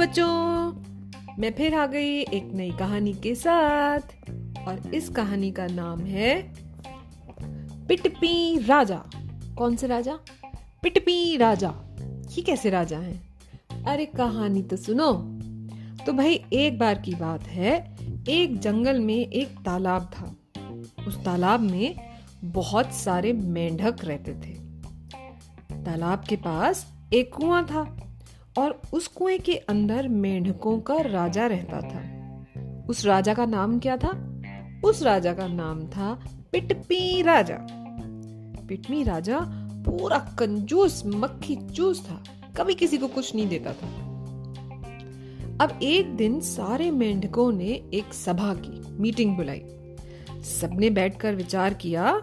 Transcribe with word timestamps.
बच्चों 0.00 0.72
मैं 1.38 1.52
फिर 1.52 1.74
आ 1.74 1.86
गई 1.86 2.20
एक 2.20 2.50
नई 2.52 2.70
कहानी 2.70 3.12
के 3.12 3.34
साथ 3.34 4.00
और 4.68 4.90
इस 4.94 5.08
कहानी 5.08 5.50
का 5.50 5.66
नाम 5.66 6.00
है 6.00 6.54
पिटपी 7.86 8.58
राजा। 8.58 9.04
कौन 9.58 9.76
से 9.76 9.86
राजा? 9.86 10.18
पिटपी 10.82 11.36
राजा। 11.36 11.74
ये 12.32 12.42
कैसे 12.42 12.70
राजा 12.70 12.98
हैं? 12.98 13.22
अरे 13.84 14.06
कहानी 14.06 14.62
तो 14.62 14.76
सुनो। 14.76 15.12
तो 16.06 16.12
भाई 16.12 16.44
एक 16.52 16.78
बार 16.78 16.98
की 16.98 17.14
बात 17.14 17.42
है 17.42 17.96
एक 18.28 18.58
जंगल 18.58 19.00
में 19.00 19.30
एक 19.30 19.48
तालाब 19.48 20.10
था। 20.14 20.36
उस 21.06 21.24
तालाब 21.24 21.60
में 21.60 21.94
बहुत 22.44 22.92
सारे 22.92 23.32
मेंढक 23.32 24.04
रहते 24.04 24.32
थे। 24.32 24.54
तालाब 25.84 26.24
के 26.28 26.36
पास 26.36 26.94
एक 27.12 27.34
कुआँ 27.34 27.64
था। 27.64 28.06
और 28.60 28.82
उस 28.92 29.06
कुएँ 29.06 29.38
के 29.38 29.54
अंदर 29.54 30.08
मेंढकों 30.08 30.80
का 30.80 30.96
राजा 31.00 31.46
रहता 31.46 31.80
था। 31.80 32.20
उस 32.88 33.06
राजा 33.06 33.34
का 33.34 33.46
नाम 33.46 33.78
क्या 33.78 33.96
था? 33.96 34.42
उस 34.84 35.02
राजा 35.02 35.32
का 35.32 35.46
नाम 35.46 35.86
था 35.86 36.24
पिटपी 36.52 37.22
राजा। 37.22 37.58
पिटमी 38.68 39.02
राजा 39.02 39.40
पूरा 39.86 40.18
कंजूस, 40.18 41.02
मक्खी 41.06 41.56
चूस 41.56 42.10
था। 42.10 42.22
कभी 42.56 42.74
किसी 42.74 42.98
को 42.98 43.08
कुछ 43.08 43.34
नहीं 43.34 43.48
देता 43.48 43.72
था। 43.72 43.88
अब 45.60 45.78
एक 45.82 46.16
दिन 46.16 46.40
सारे 46.40 46.90
मेंढकों 46.90 47.52
ने 47.52 47.90
एक 47.94 48.14
सभा 48.14 48.54
की, 48.54 49.02
मीटिंग 49.02 49.36
बुलाई। 49.36 49.62
सबने 50.42 50.90
बैठकर 50.90 51.34
विचार 51.34 51.74
किया 51.74 52.22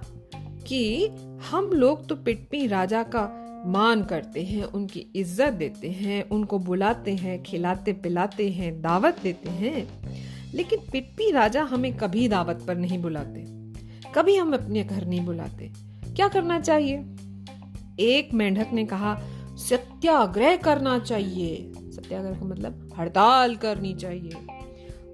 कि 0.68 1.08
हम 1.52 1.66
लोग 1.66 2.08
तो 2.08 2.16
पिटपी 2.16 2.68
राजा 2.68 3.04
का 3.04 3.47
मान 3.66 4.04
करते 4.04 4.44
हैं, 4.44 4.64
उनकी 4.64 5.00
इज़्ज़त 5.16 5.54
देते 5.54 5.90
हैं, 5.90 6.30
उनको 6.30 6.60
बुलाते 6.60 7.16
हैं, 7.16 7.42
खिलाते 7.44 7.94
पिलाते 7.94 8.50
हैं, 8.50 8.82
दावत 8.82 9.20
देते 9.24 9.50
हैं। 9.50 9.88
लेकिन 10.54 10.80
पिट्टी 10.92 11.32
राजा 11.32 11.64
हमें 11.64 11.98
कभी 11.98 12.28
दावत 12.28 12.64
पर 12.68 12.76
नहीं 12.76 13.02
बुलाते, 13.02 13.46
कभी 14.16 14.36
हम 14.36 14.54
अपने 14.54 14.84
घर 14.84 15.06
नहीं 15.06 15.22
बुलाते। 15.22 15.72
क्या 16.16 16.28
करना 16.28 16.60
चाहिए? 16.60 16.98
एक 18.00 18.34
मेंढक 18.34 18.74
ने 18.74 18.86
कहा, 18.86 19.16
सत्याग्रह 19.60 20.56
करना 20.56 20.98
चाहिए। 21.00 21.72
सत्याग्रह 21.76 22.40
का 22.40 22.46
मतलब 22.46 22.90
हड़ताल 23.00 23.56
करनी 23.56 23.94
चाहिए। 23.94 24.46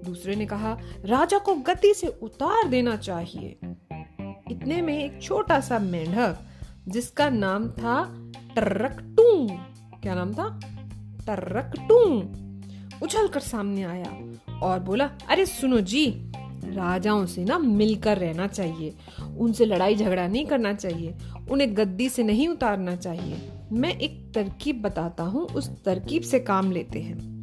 दूसरे 0.04 0.34
ने 0.36 0.46
कहा, 0.46 0.78
राजा 1.04 1.38
को 1.38 1.54
गति 1.54 1.92
से 1.94 2.06
उतार 2.06 2.68
देना 2.68 2.96
चाहिए। 2.96 3.56
इतने 4.50 4.82
में 4.82 5.04
एक 5.04 5.22
छोटा 5.22 5.60
सा 5.60 5.78
मेंढक, 5.78 6.38
जिसका 6.88 7.30
नाम 7.30 7.68
था 7.70 8.04
टर्रकटू 8.56 9.48
क्या 10.02 10.14
नाम 10.14 10.34
था? 10.34 10.60
टर्रकटू 11.26 11.98
उछल 13.02 13.28
कर 13.28 13.40
सामने 13.40 13.82
आया 13.82 14.18
और 14.62 14.80
बोला, 14.80 15.10
अरे 15.28 15.46
सुनो 15.46 15.80
जी, 15.80 16.06
राजाओं 16.64 17.26
से 17.26 17.44
ना 17.44 17.58
मिलकर 17.58 18.18
रहना 18.18 18.46
चाहिए। 18.46 18.94
उनसे 19.38 19.64
लड़ाई 19.64 19.94
झगड़ा 19.94 20.26
नहीं 20.26 20.46
करना 20.46 20.74
चाहिए। 20.74 21.14
उन्हें 21.50 21.76
गद्दी 21.76 22.08
से 22.08 22.22
नहीं 22.22 22.48
उतारना 22.48 22.96
चाहिए। 22.96 23.36
मैं 23.72 23.98
एक 23.98 24.32
तरकीब 24.34 24.82
बताता 24.82 25.22
हूँ, 25.22 25.46
उस 25.46 25.84
तरकीब 25.84 26.22
से 26.22 26.40
काम 26.40 26.72
लेते 26.72 27.00
हैं। 27.00 27.34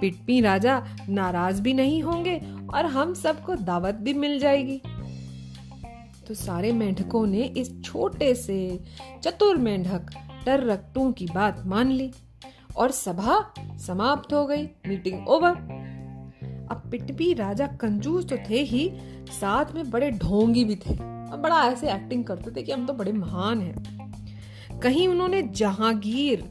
पिटपी 0.00 0.40
राजा 0.40 0.86
नाराज़ 1.08 1.62
भी 1.62 1.74
नहीं 1.74 2.02
होंगे 2.02 2.40
और 2.74 2.86
हम 2.86 3.14
सबको 3.14 3.54
दावत 3.54 3.94
भी 3.94 4.14
मिल 4.14 4.38
जाएगी। 4.38 4.82
तो 6.28 6.34
सारे 6.34 6.72
मेंढकों 6.72 7.26
ने 7.26 7.42
इस 7.42 7.82
छोटे 7.84 8.34
से 8.34 8.80
चतुर 9.22 9.56
मेंढक 9.56 10.06
टर 10.46 10.66
रक्टों 10.66 11.12
की 11.12 11.26
बात 11.26 11.62
मान 11.66 11.90
ली 11.90 12.10
और 12.76 12.90
सभा 12.90 13.54
समाप्त 13.86 14.32
हो 14.32 14.46
गई 14.46 14.64
मीटिंग 14.64 15.28
ओवर 15.28 15.50
अब 16.70 16.82
पिटपी 16.90 17.34
राजा 17.34 17.66
कंजूस 17.66 18.26
तो 18.26 18.36
थे 18.50 18.58
ही, 18.62 18.92
साथ 19.40 19.64
में 19.74 19.90
बड़े 19.90 20.10
ढोंगी 20.10 20.64
भी 20.64 20.76
थे। 20.76 20.94
और 21.30 21.38
बड़ा 21.38 21.64
ऐसे 21.64 21.92
एक्टिंग 21.92 22.24
करते 22.24 22.50
थे 22.50 22.62
कि 22.62 22.72
हम 22.72 22.86
तो 22.86 22.92
बड़े 22.92 23.12
महान 23.12 23.60
हैं। 23.60 24.80
कहीं 24.80 25.08
उन्होंने 25.08 25.42
जहांगीर, 25.42 26.44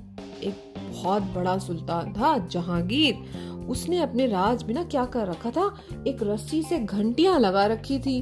एक 0.43 0.73
बहुत 0.77 1.23
बड़ा 1.23 1.57
सुल्तान 1.57 2.13
था, 2.13 2.37
जहांगीर, 2.37 3.15
उसने 3.69 3.97
अपने 3.97 4.27
राज 4.27 4.63
में 4.63 4.73
ना 4.73 4.83
क्या 4.83 5.05
कर 5.05 5.27
रखा 5.27 5.51
था? 5.51 5.77
एक 6.07 6.17
रस्सी 6.23 6.63
से 6.63 6.79
घंटियाँ 6.79 7.39
लगा 7.39 7.65
रखी 7.65 7.99
थी। 7.99 8.21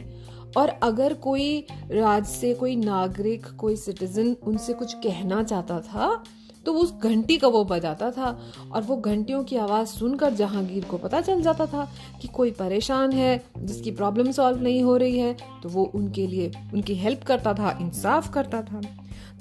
और 0.58 0.70
अगर 0.84 1.14
कोई 1.14 1.66
राज 1.92 2.26
से, 2.26 2.54
कोई 2.54 2.76
नागरिक, 2.76 3.46
कोई 3.58 3.76
सिटीजन 3.76 4.36
उनसे 4.44 4.74
कुछ 4.74 4.94
कहना 4.96 5.44
चाहता 5.44 5.80
था 5.82 6.24
तो 6.66 6.74
उस 6.74 6.94
घंटी 6.94 7.38
का 7.38 7.48
वो 7.48 7.64
बजाता 7.66 8.10
था 8.12 8.30
और 8.72 8.82
वो 8.82 8.96
घंटियों 8.98 9.44
की 9.44 9.56
आवाज़ 9.56 9.88
सुनकर 9.90 10.34
जहांगीर 10.34 10.86
को 10.86 10.98
पता 10.98 11.22
चल 11.22 11.42
जाता 11.42 11.66
था 11.66 11.88
कि 12.22 12.28
कोई 12.28 12.52
परेशान 12.52 13.12
है, 13.12 13.42
जिसकी 13.58 13.92
प्रॉब्लम 13.92 14.32
सॉल्व 14.32 14.62
नहीं 14.62 14.82
हो 14.84 14.96
रही 14.98 15.18
है 15.20 15.36
तो 15.64 15.70
वो 15.70 15.84
उनके 15.96 16.26
लिए, 16.28 16.52
उनकी 16.74 16.96
हेल्प 16.96 17.24
करता 17.24 17.54
था, 17.54 17.78
इंसाफ 17.81 18.34
करता 18.34 18.62
था। 18.62 18.81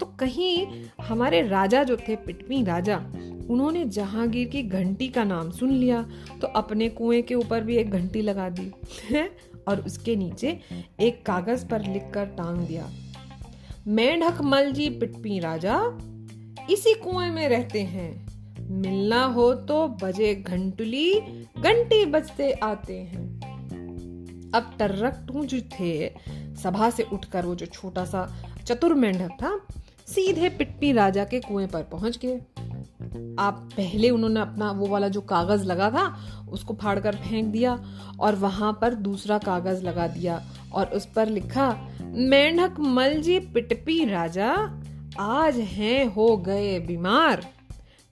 तो 0.00 0.06
कहीं 0.20 0.66
हमारे 1.02 1.42
राजा 1.42 1.82
जो 1.84 1.96
थे 1.98 2.16
पिटवी 2.16 2.62
राजा, 2.64 2.96
उन्होंने 3.50 3.84
जहांगीर 3.86 4.48
की 4.48 4.62
घंटी 4.62 5.08
का 5.08 5.24
नाम 5.24 5.50
सुन 5.50 5.72
लिया 5.72 6.02
तो 6.40 6.46
अपने 6.56 6.88
कुएँ 6.90 7.22
के 7.22 7.34
ऊपर 7.34 7.60
भी 7.60 7.76
एक 7.76 7.90
घंटी 7.90 8.22
लगा 8.22 8.48
दी। 8.50 8.72
और 9.68 9.80
उसके 9.80 10.16
नीचे 10.16 10.60
एक 11.00 11.26
कागज़ 11.26 11.66
पर 11.66 11.84
लिखकर 11.92 12.26
टांग 12.26 12.58
दिया। 12.58 12.90
मेंढक 13.86 14.40
मल 14.40 14.72
जी, 14.72 14.88
पिटपी 14.90 15.38
राजा, 15.38 15.80
इसी 16.70 16.94
कुएँ 16.94 17.30
में 17.30 17.48
रहते 17.48 17.82
हैं। 17.82 18.28
मिलना 18.70 19.24
हो 19.24 19.54
तो 19.54 19.88
बजे 19.88 20.34
घंटुली, 20.34 21.20
घंटी 21.58 22.04
बजते 22.04 22.52
आते 22.52 22.98
हैं। 22.98 23.38
अब 24.54 24.76
टर्रक 24.78 25.26
जो 25.30 25.60
थे। 25.60 26.14
सभा 26.56 26.90
से 26.90 27.02
उठकर 27.02 27.46
वो 27.46 27.54
जो 27.54 27.66
छोटा 27.66 28.04
सा 28.04 28.36
चतुर 28.64 28.94
मेंढक 28.94 29.30
था, 29.30 29.60
सीधे 30.06 30.48
पिटपी 30.48 30.92
राजा 30.92 31.24
के 31.24 31.40
कुएँ 31.40 31.66
पर 31.66 31.82
पहुँच 31.82 32.18
गए। 32.18 32.40
आप 33.38 33.68
पहले 33.76 34.10
उन्होंने 34.10 34.40
अपना 34.40 34.70
वो 34.70 34.86
वाला 34.86 35.08
जो 35.08 35.20
कागज़ 35.20 35.64
लगा 35.64 35.90
था, 35.90 36.06
उसको 36.48 36.74
फाड़ 36.74 37.00
कर 37.00 37.14
फेंक 37.14 37.46
दिया 37.46 37.84
और 38.20 38.34
वहाँ 38.34 38.78
पर 38.80 38.94
दूसरा 38.94 39.38
कागज़ 39.38 39.84
लगा 39.84 40.06
दिया 40.06 40.42
और 40.72 40.86
उस 40.86 41.06
पर 41.06 41.28
लिखा, 41.28 41.88
मेंढक 42.02 42.74
मल 42.80 43.14
जी 43.14 43.38
पिटपी 43.38 44.04
राजा, 44.04 44.52
आज 45.20 45.58
हैं 45.58 46.06
हो 46.06 46.36
गए 46.36 46.78
बीमार। 46.80 47.46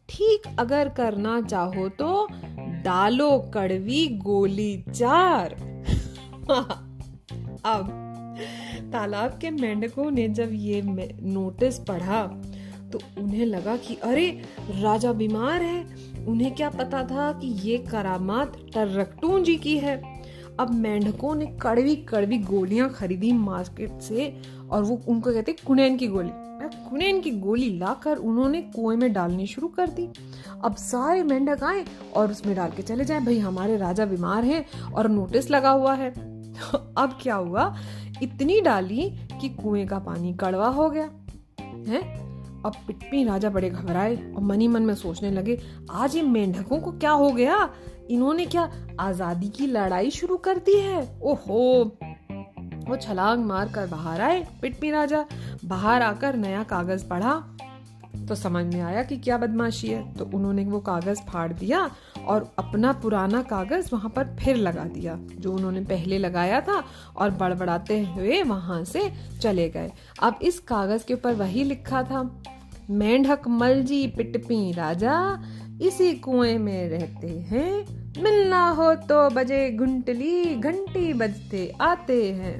ठीक 0.08 0.42
अगर 0.58 0.88
करना 0.88 1.40
चाहो 1.40 1.88
तो 1.88 2.28
डालो 2.84 3.50
कड़वी 3.54 4.08
गोली 4.08 4.84
चार। 4.94 5.54
अब 7.64 8.02
तालाब 8.92 9.38
के 9.40 9.50
मेंढकों 9.50 10.10
ने 10.10 10.28
जब 10.28 10.48
ये 10.52 10.82
नोटिस 11.22 11.78
पढ़ा 11.78 12.22
तो 12.98 13.22
उन्हें 13.22 13.46
लगा 13.46 13.76
कि 13.76 13.94
अरे, 13.94 14.42
राजा 14.70 15.12
बीमार 15.12 15.62
है। 15.62 15.96
उन्हें 16.26 16.54
क्या 16.54 16.70
पता 16.70 17.02
था 17.02 17.32
कि 17.32 17.46
ये 17.46 17.78
करामात 17.78 18.56
टर्रकटून 18.74 19.42
जी 19.42 19.56
की 19.56 19.78
है। 19.78 20.22
अब 20.60 20.74
मेंढकों 20.74 21.34
ने 21.34 21.46
कड़वी 21.46 21.96
कड़वी 21.96 22.38
गोलियाँ 22.38 22.90
खरीदी 22.90 23.32
मार्केट 23.32 24.00
से 24.00 24.36
और 24.70 24.82
वो 24.82 25.00
उनको 25.08 25.32
कहते 25.32 25.52
कुनैन 25.52 25.96
की 25.96 26.06
गोली। 26.06 26.30
कुनैन 26.90 27.20
की 27.20 27.30
गोली 27.30 27.78
लाकर 27.78 28.16
उन्होंने 28.16 28.62
कुएँ 28.62 28.96
में 28.96 29.12
डालनी 29.12 29.46
शुरू 29.46 29.68
कर 29.68 29.88
दी। 29.88 30.08
अब 30.64 30.76
सारे 30.76 31.22
मेंढक 31.22 31.64
आए 31.64 31.84
और 32.16 32.30
उसमें 32.30 32.56
डाल 32.56 32.70
के 32.70 32.82
चले 32.82 33.04
जाए। 33.04 33.20
भाई, 33.20 33.38
हमारे 33.38 33.76
राजा 33.76 34.06
बीमार 34.06 34.44
हैं 34.44 34.92
और 34.92 35.08
नोटिस 35.08 35.50
लगा 35.50 35.70
हुआ 35.70 35.94
है। 35.94 36.10
अब 36.74 37.18
क्या 37.22 37.34
हुआ? 37.34 37.76
इतनी 38.22 38.60
डाली 38.60 39.12
कि 39.40 39.48
कुएँ 39.48 39.86
का 39.86 39.98
पानी 39.98 40.34
कड़वा 40.34 40.68
हो 40.68 40.90
गया। 40.90 41.10
है? 41.60 42.25
अब 42.64 42.72
पिटपी 42.86 43.24
राजा 43.24 43.50
बड़े 43.50 43.70
घबराए 43.70 44.16
और 44.16 44.42
मनी 44.42 44.68
मन 44.68 44.82
में 44.82 44.94
सोचने 44.94 45.30
लगे, 45.30 45.58
आज 45.90 46.16
ये 46.16 46.22
मेंढकों 46.22 46.80
को 46.80 46.92
क्या 46.92 47.10
हो 47.10 47.30
गया? 47.32 47.68
इन्होंने 48.10 48.46
क्या 48.46 48.70
आज़ादी 49.00 49.48
की 49.48 49.66
लड़ाई 49.66 50.10
शुरू 50.10 50.36
कर 50.36 50.58
दी 50.58 50.78
है? 50.78 51.18
ओहो! 51.22 51.98
वो 52.88 52.96
छलांग 52.96 53.44
मार 53.44 53.68
कर 53.68 53.86
बाहर 53.86 54.20
आए 54.20 54.46
पिटपी 54.62 54.90
राजा। 54.90 55.24
बाहर 55.64 56.02
आकर 56.02 56.36
नया 56.36 56.62
कागज़ 56.62 57.04
पढ़ा 57.08 57.32
तो 58.28 58.34
समझ 58.34 58.64
में 58.64 58.80
आया 58.80 59.02
कि 59.02 59.16
क्या 59.16 59.36
बदमाशी 59.38 59.88
है। 59.88 60.02
तो 60.14 60.24
उन्होंने 60.34 60.64
वो 60.64 60.80
कागज़ 60.80 61.20
फाड़ 61.22 61.52
दिया 61.52 61.90
और 62.26 62.50
अपना 62.58 62.92
पुराना 62.92 63.42
कागज़ 63.42 63.88
वहाँ 63.92 64.10
पर 64.10 64.36
फिर 64.36 64.56
लगा 64.56 64.84
दिया, 64.84 65.18
जो 65.38 65.52
उन्होंने 65.52 65.80
पहले 65.80 66.18
लगाया 66.18 66.60
था 66.60 66.82
और 67.16 67.30
बड़बड़ाते 67.30 68.00
हुए 68.04 68.42
वहाँ 68.42 68.82
से 68.84 69.10
चले 69.40 69.68
गए। 69.68 69.90
अब 70.22 70.38
इस 70.42 70.58
कागज़ 70.60 71.04
के 71.04 71.14
ऊपर 71.14 71.34
वही 71.34 71.64
लिखा 71.64 72.02
था, 72.02 72.22
मेंढक 72.90 73.48
मलजी 73.48 74.06
पिटपी 74.06 74.72
राजा, 74.72 75.42
इसी 75.82 76.12
कुएँ 76.14 76.58
में 76.58 76.88
रहते 76.88 77.28
हैं। 77.28 78.22
मिलना 78.22 78.68
हो 78.68 78.94
तो 78.94 79.28
बजे 79.30 79.70
घुंटली, 79.70 80.54
घंटी 80.54 81.12
बजते 81.12 81.72
आते 81.80 82.32
हैं। 82.32 82.56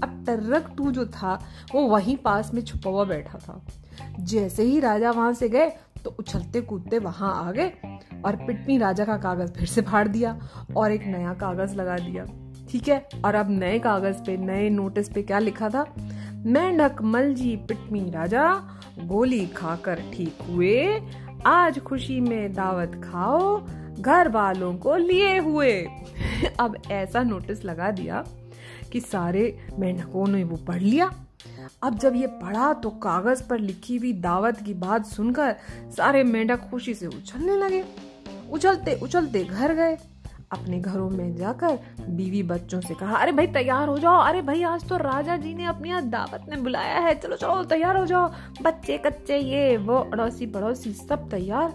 अब 0.00 0.24
टर्रक 0.26 0.74
टू 0.76 0.90
जो 0.90 1.06
था, 1.06 1.38
वो 1.74 1.82
वहीं 1.82 2.16
पास 2.16 2.54
में 2.54 2.62
छुपा 2.62 2.90
हुआ 2.90 3.04
बैठा 3.04 3.38
था। 3.38 3.64
जैसे 4.20 4.62
ही 4.62 4.80
राजा 4.80 5.10
वहाँ 5.10 5.32
से 5.32 5.48
गए 5.48 5.72
तो 6.04 6.16
उछलते 6.18 6.60
कूदते 6.60 6.98
वहाँ 6.98 7.48
आ 7.48 7.52
गए 7.52 7.72
और 8.24 8.36
पिटनी 8.36 8.78
राजा 8.78 9.04
का 9.04 9.16
कागज़ 9.16 9.52
फिर 9.52 9.68
से 9.68 9.82
फाड़ 9.82 10.08
दिया 10.08 10.48
और 10.76 10.92
एक 10.92 11.04
नया 11.04 11.34
कागज़ 11.34 11.74
लगा 11.74 11.96
दिया। 11.96 12.24
ठीक 12.70 12.88
है? 12.88 13.08
और 13.24 13.34
अब 13.34 13.50
नए 13.50 13.78
कागज़ 13.78 14.16
पे, 14.16 14.36
नए 14.36 14.70
नोटिस 14.70 15.08
पे 15.08 15.22
क्या 15.22 15.38
लिखा 15.38 15.68
था? 15.68 15.94
मेंढक 16.32 17.02
मलजी 17.02 17.56
पिटमी 17.56 18.10
राजा, 18.10 18.54
गोली 18.98 19.46
खाकर 19.46 20.02
ठीक 20.14 20.38
हुए। 20.48 21.00
आज 21.46 21.78
खुशी 21.78 22.20
में 22.20 22.52
दावत 22.52 23.00
खाओ, 23.04 23.66
घर 24.00 24.28
वालों 24.28 24.76
को 24.76 24.96
लिए 24.96 25.38
हुए। 25.38 25.86
अब 26.60 26.82
ऐसा 26.90 27.22
नोटिस 27.22 27.64
लगा 27.64 27.90
दिया 27.90 28.24
कि 28.92 29.00
सारे 29.00 29.66
मेंढकों 29.78 30.26
ने 30.26 30.44
वो 30.44 30.56
पढ़ 30.56 30.80
लिया। 30.80 31.23
अब 31.82 31.98
जब 31.98 32.16
ये 32.16 32.26
पढ़ा 32.26 32.72
तो 32.72 32.90
कागज़ 32.90 33.48
पर 33.48 33.58
लिखी 33.58 33.96
हुई 33.96 34.12
दावत 34.12 34.60
की 34.60 34.74
बात 34.74 35.06
सुनकर 35.06 35.56
सारे 35.96 36.24
मेंढक 36.24 36.70
खुशी 36.70 36.94
से 36.94 37.06
उछलने 37.06 37.56
लगे। 37.56 37.84
उछलते 38.52 39.00
उछलते 39.02 39.44
घर 39.44 39.74
गए। 39.74 39.98
अपने 40.52 40.80
घरों 40.80 41.10
में 41.10 41.36
जाकर 41.36 41.78
बीवी 42.08 42.42
बच्चों 42.42 42.80
से 42.80 42.94
कहा, 42.94 43.16
अरे 43.16 43.32
भाई, 43.32 43.46
तैयार 43.46 43.88
हो 43.88 43.98
जाओ। 43.98 44.20
अरे 44.20 44.42
भाई, 44.42 44.62
आज 44.62 44.88
तो 44.88 44.96
राजा 44.96 45.36
जी 45.36 45.54
ने 45.54 45.64
अपनी 45.64 46.00
दावत 46.00 46.46
में 46.48 46.62
बुलाया 46.62 46.98
है। 46.98 47.14
चलो 47.14 47.36
चलो, 47.36 47.64
तैयार 47.64 47.96
हो 47.96 48.06
जाओ। 48.06 48.32
बच्चे 48.62 48.98
कच्चे, 48.98 49.38
ये, 49.38 49.76
वो, 49.76 49.96
अड़ोसी 49.96 50.46
पड़ोसी 50.46 50.92
सब 50.92 51.30
तैयार। 51.30 51.68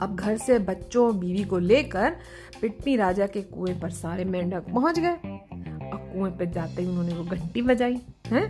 अब 0.00 0.16
घर 0.20 0.36
से 0.36 0.58
बच्चों, 0.58 1.18
बीवी 1.18 1.44
को 1.44 1.58
लेकर 1.58 2.16
पिटनी 2.60 2.96
राजा 2.96 3.26
के 3.26 3.42
कुएँ 3.42 3.80
पर 3.80 3.90
सारे 3.90 4.24
मेंढक 4.24 4.60
पहुँच 4.60 4.98
गए। 4.98 5.40
कुएँ 6.16 6.32
पर 6.32 6.44
जाते 6.44 6.82
ही 6.82 6.88
उन्होंने 6.88 7.14
वो 7.14 7.24
घंटी 7.24 7.62
बजाई, 7.62 8.00
है? 8.26 8.42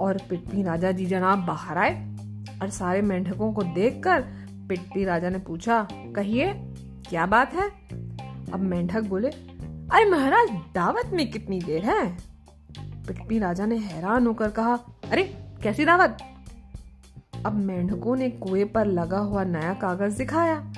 और 0.00 0.18
पिटनी 0.30 0.62
राजा 0.62 0.92
जी 0.92 1.06
जनाब 1.06 1.38
बाहर 1.38 1.78
आए 1.78 2.16
और 2.62 2.70
सारे 2.70 3.02
मेंढकों 3.02 3.52
को 3.52 3.62
देखकर 3.62 4.20
पिट्टी 4.68 5.04
राजा 5.04 5.30
ने 5.30 5.38
पूछा, 5.38 5.88
कहिए, 5.92 6.52
क्या 7.08 7.26
बात 7.26 7.54
है? 7.54 7.70
अब 8.52 8.60
मेंढक 8.60 9.00
बोले, 9.00 9.28
अरे 9.92 10.10
महाराज, 10.10 10.48
दावत 10.74 11.10
में 11.12 11.30
कितनी 11.30 11.60
देर 11.60 11.84
है? 11.84 12.18
पिटपी 12.78 13.38
राजा 13.38 13.66
ने 13.66 13.76
हैरान 13.76 14.26
होकर 14.26 14.50
कहा, 14.50 14.74
अरे, 15.10 15.22
कैसी 15.62 15.84
दावत? 15.84 16.18
अब 17.46 17.54
मेंढकों 17.54 18.16
ने 18.16 18.30
कुएँ 18.30 18.64
पर 18.64 18.86
लगा 18.86 19.18
हुआ 19.18 19.44
नया 19.44 19.74
कागज़ 19.74 20.18
दिखाया। 20.18 20.72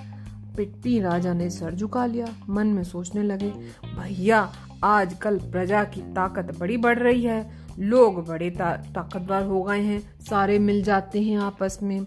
पिट्टी 0.57 1.01
राजा 1.01 1.33
ने 1.33 1.51
सर 1.51 1.75
झुका 1.75 2.07
लिया, 2.07 2.27
मन 2.49 2.67
में 2.67 2.85
सोचने 2.85 3.23
लगे, 3.23 3.51
भैया 3.85 4.53
आजकल 4.85 5.39
प्रजा 5.53 5.83
की 5.85 6.01
ताकत 6.15 6.57
बड़ी 6.59 6.77
बढ़ 6.77 6.99
रही 6.99 7.23
है। 7.23 7.69
लोग 7.81 8.27
बड़े 8.29 8.51
ता, 8.51 8.71
ताकतवर 8.95 9.43
हो 9.43 9.63
गए 9.63 9.81
हैं। 9.81 10.01
सारे 10.21 10.59
मिल 10.59 10.83
जाते 10.83 11.23
हैं 11.23 11.39
आपस 11.39 11.79
में। 11.83 12.05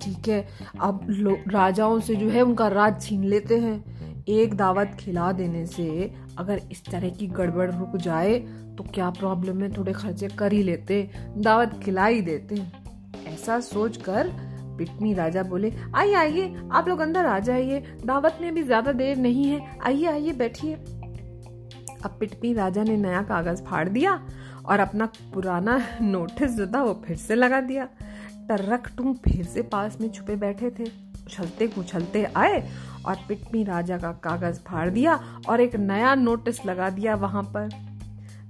ठीक 0.00 0.28
है? 0.28 0.46
अब 0.80 1.06
राजाओं 1.48 1.98
से 2.00 2.14
जो 2.16 2.28
है 2.28 2.42
उनका 2.42 2.68
राज 2.68 3.00
छीन 3.02 3.24
लेते 3.24 3.58
हैं। 3.58 4.24
एक 4.28 4.54
दावत 4.54 4.96
खिला 5.00 5.30
देने 5.32 5.64
से 5.66 6.12
अगर 6.38 6.60
इस 6.72 6.84
तरह 6.84 7.10
की 7.10 7.26
गड़बड़ 7.28 7.70
रुक 7.70 7.96
जाए 7.98 8.38
तो 8.78 8.84
क्या 8.84 9.10
प्रॉब्लम 9.10 9.62
है? 9.62 9.72
थोड़े 9.76 9.92
खर्चे 9.92 10.28
कर 10.38 10.52
ही 10.52 10.62
लेते। 10.62 11.08
दावत 11.38 11.80
खिला 11.84 12.06
ही 12.06 12.20
देते 12.22 12.62
ऐसा 13.26 13.60
सोच 13.62 13.96
कर 14.02 14.28
पिटनी 14.78 15.12
राजा 15.14 15.42
बोले 15.42 15.72
आइए 15.94 16.14
आइए 16.14 16.54
आप 16.72 16.88
लोग 16.88 17.00
अंदर 17.00 17.26
आ 17.26 17.38
जाइए। 17.40 17.80
दावत 18.04 18.38
में 18.40 18.54
भी 18.54 18.62
ज़्यादा 18.62 18.92
देर 18.92 19.16
नहीं 19.16 19.44
है। 19.44 19.60
आइए 19.80 20.06
आइए 20.06 20.32
बैठिए। 20.32 20.76
अब 22.04 22.16
पिटनी 22.20 22.52
राजा 22.52 22.82
ने 22.82 22.96
नया 22.96 23.22
कागज़ 23.22 23.62
फाड़ 23.62 23.88
दिया 23.88 24.22
और 24.66 24.80
अपना 24.80 25.06
पुराना 25.06 25.86
नोटिस 26.02 26.50
जो 26.50 26.66
था 26.66 26.82
वो 26.82 27.02
फिर 27.06 27.16
से 27.16 27.34
लगा 27.34 27.60
दिया। 27.60 27.84
टर्रक 28.48 28.90
टूम 28.96 29.14
फिर 29.14 29.44
से 29.44 29.62
पास 29.62 29.98
में 30.00 30.10
छुपे 30.10 30.36
बैठे 30.36 30.70
थे। 30.70 30.84
उछलते 31.26 31.66
कुछलते 31.66 32.24
आए 32.24 32.70
और 33.06 33.16
पिटमी 33.28 33.64
राजा 33.64 33.98
का 33.98 34.12
कागज़ 34.12 34.60
फाड़ 34.60 34.90
दिया 34.90 35.40
और 35.48 35.60
एक 35.60 35.76
नया 35.76 36.14
नोटिस 36.14 36.66
लगा 36.66 36.90
दिया 36.90 37.14
वहाँ 37.14 37.42
पर। 37.42 37.68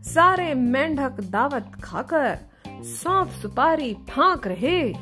सारे 0.03 0.55
मेंढक 0.55 1.21
दावत 1.21 1.73
खाकर 1.85 2.39
सौंप 2.69 3.29
सुपारी 3.29 3.95
फांक 3.95 4.47
रहे। 4.47 4.93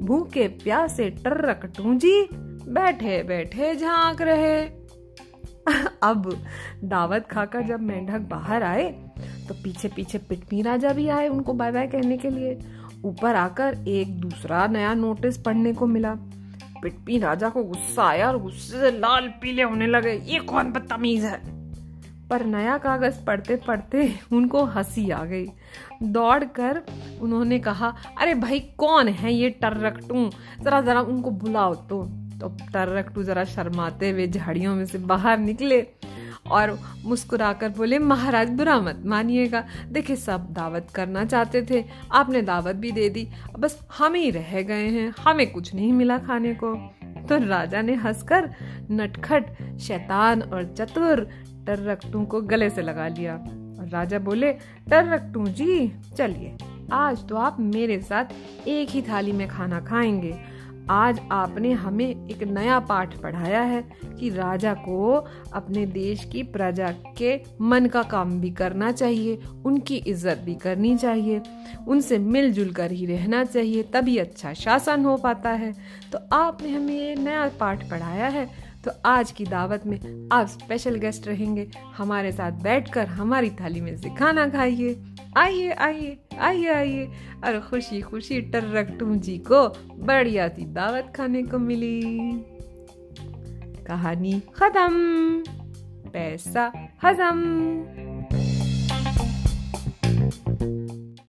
भूखे 0.00 0.48
प्यासे 0.48 1.10
टर्रक 1.10 1.72
टूंजी 1.76 2.28
बैठे 2.68 3.22
बैठे 3.22 3.76
झाँक 3.76 4.22
रहे। 4.22 4.75
अब 6.02 6.30
दावत 6.84 7.26
खाकर 7.30 7.62
जब 7.62 7.80
मेंढक 7.80 8.20
बाहर 8.20 8.62
आए 8.62 8.90
तो 9.48 9.54
पीछे 9.54 9.88
पीछे 9.88 10.18
पिटमी 10.18 10.62
राजा 10.62 10.92
भी 10.92 11.08
आए 11.08 11.28
उनको 11.28 11.52
बाय 11.52 11.72
बाय 11.72 11.86
कहने 11.86 12.18
के 12.18 12.30
लिए। 12.30 12.58
ऊपर 13.04 13.34
आकर 13.34 13.78
एक 13.88 14.20
दूसरा 14.20 14.66
नया 14.66 14.94
नोटिस 14.94 15.38
पढ़ने 15.38 15.72
को 15.72 15.86
मिला। 15.86 16.14
पिटपी 16.82 17.18
राजा 17.18 17.48
को 17.48 17.64
गुस्सा 17.64 18.04
आया 18.04 18.28
और 18.28 18.38
गुस्से 18.38 18.80
से 18.80 18.90
लाल 18.90 19.28
पीले 19.42 19.62
होने 19.62 19.86
लगे। 19.86 20.12
ये 20.24 20.38
कौन 20.38 20.72
बदतमीज 20.72 21.24
है? 21.24 21.40
पर 22.28 22.44
नया 22.44 22.78
कागज़ 22.78 23.24
पढ़ते 23.24 23.56
पढ़ते 23.56 24.12
उनको 24.32 24.64
हँसी 24.64 25.10
आ 25.10 25.24
गई। 25.24 25.46
दौड़कर 26.02 26.82
उन्होंने 27.20 27.58
कहा, 27.58 27.94
अरे 28.18 28.34
भाई, 28.34 28.60
कौन 28.60 29.08
है 29.08 29.32
ये 29.34 29.50
टर्रकटू 29.50 30.30
जरा 30.62 30.80
जरा 30.80 31.00
उनको 31.00 31.30
बुलाओ 31.30 31.74
तो। 31.74 32.02
तो 32.40 32.48
टर्रकटू 32.48 33.22
जरा 33.22 33.44
शर्माते 33.44 34.10
हुए 34.10 34.26
झाड़ियों 34.26 34.74
में 34.74 34.86
से 34.86 34.98
बाहर 34.98 35.38
निकले 35.38 35.86
और 36.50 36.78
मुस्कुराकर 37.04 37.68
बोले, 37.68 37.98
महाराज, 37.98 38.50
बुरा 38.50 38.80
मत 38.80 39.02
मानिएगा। 39.06 39.64
देखिए, 39.88 40.16
सब 40.16 40.52
दावत 40.52 40.88
करना 40.94 41.24
चाहते 41.24 41.66
थे। 41.70 41.84
आपने 42.12 42.42
दावत 42.42 42.76
भी 42.76 42.90
दे 42.90 43.08
दी। 43.08 43.28
बस 43.58 43.86
हम 43.98 44.14
ही 44.14 44.30
रह 44.30 44.62
गए 44.62 44.88
हैं। 44.88 45.14
हमें 45.20 45.52
कुछ 45.52 45.74
नहीं 45.74 45.92
मिला 45.92 46.18
खाने 46.18 46.54
को। 46.54 46.90
तो 47.28 47.46
राजा 47.46 47.82
ने 47.82 47.94
हंसकर 47.94 48.54
नटखट, 48.90 49.78
शैतान 49.78 50.42
और 50.42 50.74
चतुर 50.78 51.20
टर्रकटू 51.66 52.24
को 52.24 52.40
गले 52.40 52.70
से 52.70 52.82
लगा 52.82 53.08
लिया। 53.08 53.34
और 53.80 53.88
राजा 53.88 54.18
बोले 54.18 54.52
टर्रकटू 54.90 55.46
जी, 55.46 55.92
चलिए। 56.16 56.56
आज 56.92 57.28
तो 57.28 57.36
आप 57.36 57.56
मेरे 57.60 58.00
साथ 58.00 58.24
एक 58.68 58.88
ही 58.88 59.02
थाली 59.02 59.32
में 59.32 59.48
खाना 59.48 59.80
खाएँगे। 59.80 60.55
आज 60.90 61.20
आपने 61.32 61.72
हमें 61.72 62.28
एक 62.30 62.42
नया 62.42 62.78
पाठ 62.80 63.16
पढ़ाया 63.16 63.60
है 63.60 63.82
कि 64.20 64.28
राजा 64.28 64.74
को 64.74 65.14
अपने 65.52 65.86
देश 65.86 66.24
की 66.24 66.42
प्रजा 66.42 66.90
के 67.18 67.40
मन 67.60 67.86
का 67.86 68.02
काम 68.02 68.40
भी 68.40 68.50
करना 68.50 68.92
चाहिए, 68.92 69.38
उनकी 69.64 69.96
इज़्ज़त 69.96 70.38
भी 70.38 70.54
करनी 70.54 70.96
चाहिए, 70.96 71.42
उनसे 71.88 72.18
मिलजुल 72.18 72.70
कर 72.72 72.92
ही 72.92 73.06
रहना 73.06 73.44
चाहिए, 73.44 73.82
तभी 73.82 74.16
अच्छा 74.18 74.52
शासन 74.52 75.04
हो 75.04 75.16
पाता 75.16 75.50
है। 75.50 75.72
तो 76.12 76.18
आपने 76.32 76.70
हमें 76.70 76.94
ये 76.94 77.14
नया 77.14 77.50
पाठ 77.60 77.90
पढ़ाया 77.90 78.28
है। 78.28 78.48
तो 78.84 78.90
आज 79.06 79.30
की 79.32 79.44
दावत 79.44 79.86
में 79.86 80.28
आप 80.32 80.46
स्पेशल 80.46 80.94
गेस्ट 80.94 81.26
रहेंगे। 81.28 81.68
हमारे 81.96 82.32
साथ 82.32 82.52
बैठकर 82.52 83.06
हमारी 83.06 83.50
थाली 83.50 83.80
में 83.80 83.96
से 83.96 84.10
खाना 84.10 84.48
खाइए। 84.48 85.15
आइए 85.36 85.70
आइए 85.70 86.18
आइए 86.38 86.68
आइए। 86.68 87.06
और 87.44 87.60
खुशी 87.60 88.00
खुशी 88.00 88.40
टर्रक 88.40 88.98
जी 89.02 89.38
को 89.38 89.68
बढ़िया 90.04 90.48
सी 90.48 90.64
दावत 90.64 91.12
खाने 91.16 91.42
को 91.42 91.58
मिली। 91.58 92.02
कहानी 93.86 94.40
खत्म। 94.40 94.88
पैसा 96.10 96.72
हजम। 97.04 97.62